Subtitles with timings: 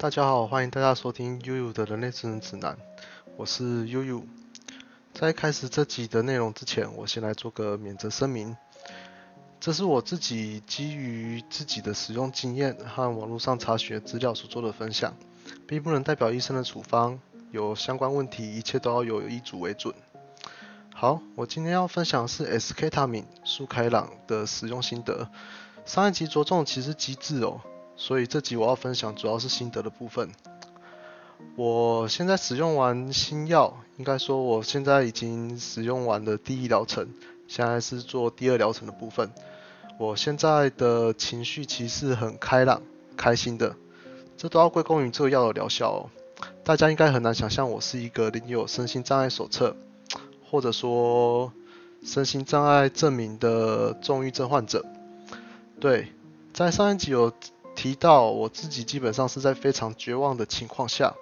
[0.00, 2.74] 大家好，欢迎大家收听悠悠的人类智能指南，
[3.36, 4.24] 我是悠悠。
[5.12, 8.56] 在开始这集的内容之前，我先来做个免责声明。
[9.60, 15.14] 这是我自己基于自己的使用经验和网络上查询资料所做的分享，
[15.68, 17.20] 并不能代表医生的处方。
[17.50, 19.94] 有相关问题，一切都要有医嘱为准。
[20.94, 25.28] 好，我今天要分享的是 SK 他敏舒开朗的使用心得。
[25.84, 27.60] 上一集着重其实机制哦。
[28.00, 30.30] 所以这集我要分享主要是心得的部分。
[31.54, 37.06] 我现在使用完新药，应该说我现在已经使用完了第一疗程，
[37.46, 39.30] 现在是做第二疗程的部分。
[39.98, 42.80] 我现在的情绪其实很开朗、
[43.18, 43.76] 开心的，
[44.34, 46.00] 这都要归功于这个药的疗效哦。
[46.64, 49.76] 大家应该很难想象我是一个领有身心障碍手册，
[50.50, 51.52] 或者说
[52.02, 54.86] 身心障碍证明的重郁症患者。
[55.78, 56.08] 对，
[56.54, 57.30] 在上一集有。
[57.80, 61.14] 提到我自己基本上是在非常绝望的情况下，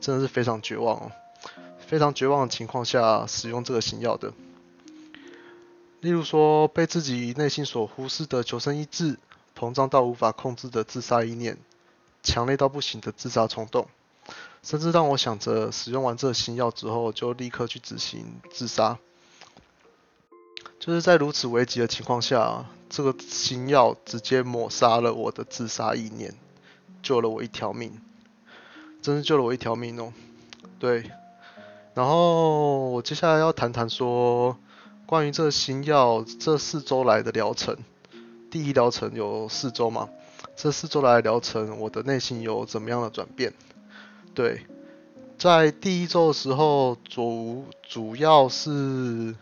[0.00, 1.12] 真的是非常绝望哦，
[1.86, 4.32] 非常绝望的情况下使用这个新药的。
[6.00, 9.20] 例如说被自己内心所忽视的求生意志，
[9.56, 11.56] 膨胀到无法控制的自杀意念，
[12.24, 13.86] 强烈到不行的自杀冲动，
[14.64, 18.98] 甚至让我想着使用完这新药之后就立刻去执行自杀。
[20.80, 22.64] 就是在如此危急的情况下。
[22.92, 26.34] 这个新药直接抹杀了我的自杀意念，
[27.04, 28.00] 救了我一条命，
[29.00, 30.12] 真是救了我一条命哦。
[30.80, 31.08] 对，
[31.94, 34.56] 然后我接下来要谈谈说，
[35.06, 37.76] 关于这个新药这四周来的疗程，
[38.50, 40.08] 第一疗程有四周嘛？
[40.56, 43.54] 这四周来的疗程，我的内心有怎么样的转变？
[44.34, 44.66] 对，
[45.38, 49.36] 在第一周的时候，主主要是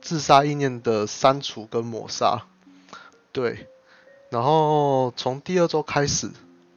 [0.00, 2.46] 自杀意念的删除跟抹杀。
[3.32, 3.68] 对，
[4.30, 6.30] 然后从第二周开始，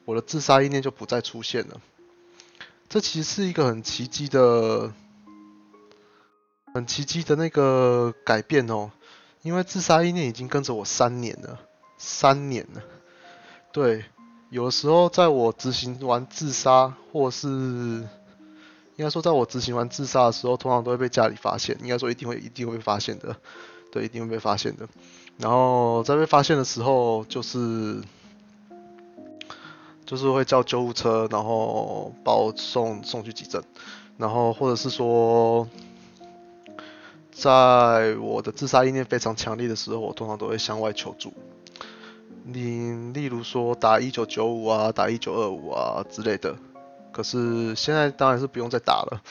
[0.06, 1.82] 我的自杀意念就不再出现了。
[2.90, 4.94] 这其实是一个很奇迹的、
[6.74, 8.92] 很奇迹的那个改变哦。
[9.42, 11.60] 因为自杀意念已经跟着我三年了，
[11.98, 12.82] 三年了。
[13.72, 14.06] 对，
[14.50, 18.08] 有时候在我执行完自杀，或是
[18.96, 21.78] 应该说在我执行完自杀的时候，通常都会被家里发现。
[21.82, 23.36] 应该说一定会、一定会被发现的。
[23.92, 24.88] 对，一定会被发现的。
[25.38, 28.02] 然后在被发现的时候，就是
[30.06, 33.64] 就是会叫救护车，然后把我送送去急诊，
[34.18, 35.68] 然后或者是说，
[37.32, 41.34] 在我的自杀意念非常强烈的时候，我通常都会向外求助。
[42.46, 46.56] 你例如说打一九九五啊，打一九二五啊之类的。
[47.14, 49.22] 可是现在当然是不用再打了。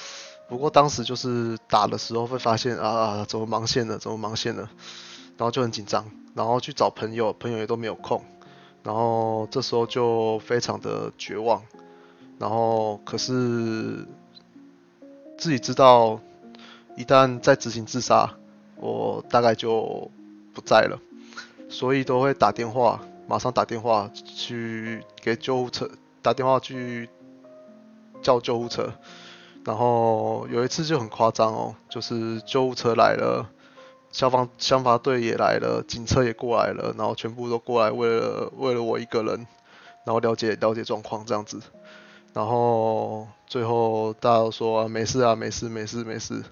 [0.48, 3.98] 不过当时就是打的时候会发现啊，怎么盲线了？
[3.98, 4.70] 怎么盲线了？
[5.38, 8.22] 然后就很紧张，然后去找朋友，朋友也都没有空，
[8.82, 11.62] 然后这时候就非常的绝望，
[12.38, 14.06] 然后可是
[15.38, 16.20] 自己知道，
[16.96, 18.34] 一旦再执行自杀，
[18.76, 20.10] 我大概就
[20.52, 21.00] 不在了，
[21.70, 25.88] 所以都会打电话，马上打电话去给救护车，
[26.20, 27.08] 打电话去
[28.22, 28.92] 叫救护车，
[29.64, 33.50] 然后有一次就很夸张哦，就是救护车来了。
[34.12, 39.46] 消防消防队也来了，警车也过来了，然后全部都过来，为了为了我一个人，
[40.04, 41.58] 然后了解了解状况这样子，
[42.34, 46.42] 然后最后大家都说没事啊，没事没事没事，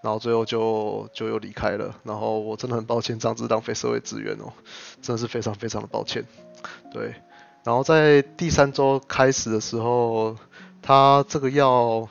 [0.00, 4.50] 然后最后就就又离开了，然后我真的很抱歉这样子浪费社会资源哦，
[5.02, 6.24] 真的是非常非常的抱歉，
[6.90, 7.14] 对，
[7.64, 10.34] 然后在第三周开始的时候，
[10.86, 12.06] 他这个药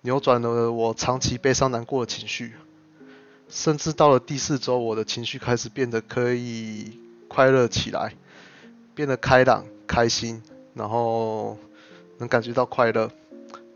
[0.00, 2.54] 扭转了我长期悲伤难过的情绪。
[3.48, 8.14] 甚至到了第四周，我的情绪开始变得可以快乐起来，
[8.96, 10.42] 变得开朗、开心，
[10.74, 11.56] 然后
[12.18, 13.12] 能感觉到快乐。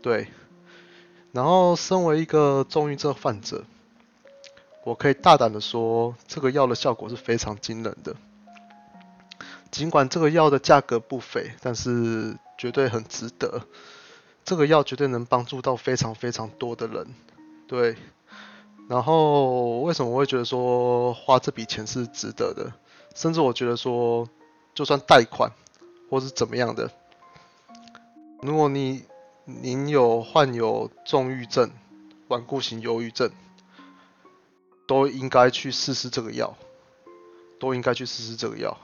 [0.01, 0.27] 对，
[1.31, 3.63] 然后身为一个重郁症患者，
[4.83, 8.13] 我可以大胆的说，这个药的效果是非常惊人的。
[9.71, 13.61] 尽管这个药的价格不菲，但是绝对很值得。
[14.43, 17.13] 这个药绝对能帮助到非常非常多的人。
[17.67, 17.95] 对。
[18.89, 22.71] 然后为什么我会觉得说花这笔钱是值得的？
[23.13, 24.29] 甚至我觉得说，
[24.73, 25.51] 就算贷款
[26.09, 26.89] 或是怎么样的，
[28.41, 29.03] 如果你
[29.43, 31.69] 您有患有重郁症、
[32.29, 33.29] 顽固型忧郁症，
[34.87, 36.55] 都应该去试试这个药，
[37.59, 38.77] 都应该去试试这个药。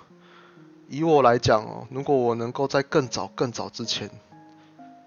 [0.93, 4.11] 以我来讲哦，如果我能够在更早、更早之前，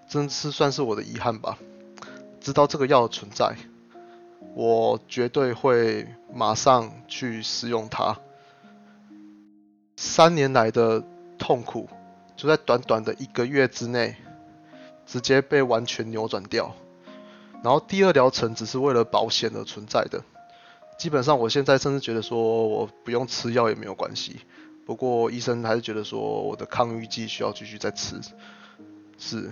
[0.09, 1.57] 真是算是我的遗憾吧，
[2.41, 3.55] 知道这个药的存在。
[4.53, 8.17] 我绝对会马上去使用它。
[9.95, 11.01] 三年来的
[11.37, 11.87] 痛苦
[12.35, 14.17] 就在短短的一个月之内，
[15.05, 16.75] 直接被完全扭转掉。
[17.63, 20.21] 然后第二疗程只是为了保险而存在的。
[20.99, 24.41] 基本上我现在甚至觉得说我不用吃药也没有关系。
[24.87, 28.15] 不过医生还是觉得说我的抗郁剂需要继续再吃。
[29.19, 29.51] 是。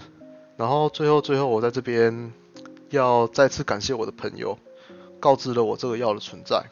[0.56, 2.32] 然后最后最后我在这边
[2.90, 4.58] 要再次感谢我的朋友，
[5.20, 6.64] 告知了我这个药的存在。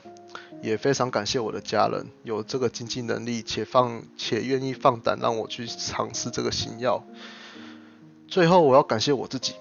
[0.62, 7.04] 也非常感谢我的家人有这个经济能力且放且愿意放胆让我去尝试这个新药。
[8.30, 9.56] 最后我要感谢我自己，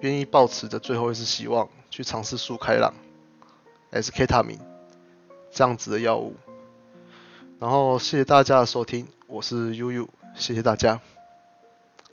[0.00, 2.92] 愿意抱持着最后一丝希望去尝试速开朗
[3.92, 4.58] SK 他明
[5.52, 6.34] 这样子的药物。
[7.60, 11.00] 然后谢谢大家的收听，我是悠悠，谢谢大家。